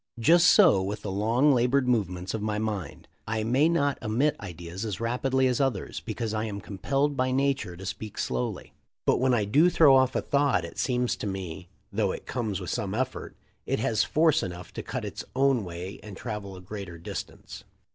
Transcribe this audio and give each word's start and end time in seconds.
Just 0.17 0.47
so 0.47 0.81
with 0.81 1.03
the 1.03 1.11
long, 1.11 1.51
labored 1.51 1.87
movements 1.87 2.33
of 2.33 2.41
my 2.41 2.57
mind. 2.57 3.07
I 3.27 3.43
may 3.43 3.69
not 3.69 4.01
emit 4.01 4.35
ideas 4.39 4.83
as 4.83 4.99
rapidly 4.99 5.45
as 5.45 5.61
others, 5.61 5.99
because 5.99 6.33
I 6.33 6.45
am 6.45 6.59
compelled 6.59 7.15
by 7.15 7.29
nature 7.29 7.77
to 7.77 7.85
speak 7.85 8.17
slowly, 8.17 8.73
but 9.05 9.19
when 9.19 9.35
I 9.35 9.45
do 9.45 9.69
throw 9.69 9.95
off 9.95 10.15
a 10.15 10.21
thought 10.23 10.65
it 10.65 10.79
seems 10.79 11.15
to 11.17 11.27
me, 11.27 11.69
though 11.93 12.13
it 12.13 12.25
comes 12.25 12.59
with 12.59 12.71
some 12.71 12.95
effort, 12.95 13.37
it 13.67 13.77
has 13.77 14.03
force 14.03 14.41
enough 14.41 14.73
to 14.73 14.81
cut 14.81 15.05
its 15.05 15.23
own 15.35 15.63
way 15.63 15.99
and 16.01 16.17
travel 16.17 16.55
a 16.55 16.61
greater 16.61 16.97
distance." 16.97 17.63